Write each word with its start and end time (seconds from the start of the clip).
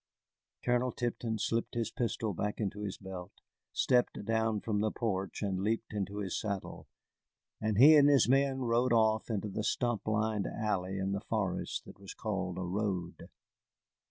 Colonel 0.65 0.91
Tipton 0.91 1.37
slipped 1.37 1.75
his 1.75 1.91
pistol 1.91 2.33
back 2.33 2.59
into 2.59 2.81
his 2.81 2.97
belt, 2.97 3.33
stepped 3.71 4.25
down 4.25 4.59
from 4.59 4.79
the 4.81 4.89
porch, 4.89 5.43
and 5.43 5.59
leaped 5.61 5.93
into 5.93 6.17
his 6.17 6.35
saddle, 6.39 6.87
and 7.61 7.77
he 7.77 7.95
and 7.95 8.09
his 8.09 8.27
men 8.27 8.61
rode 8.61 8.93
off 8.93 9.29
into 9.29 9.47
the 9.49 9.63
stump 9.63 10.07
lined 10.07 10.47
alley 10.47 10.97
in 10.97 11.11
the 11.11 11.21
forest 11.21 11.85
that 11.85 11.99
was 11.99 12.15
called 12.15 12.57
a 12.57 12.63
road. 12.63 13.29